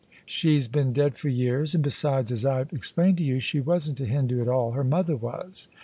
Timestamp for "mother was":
4.83-5.67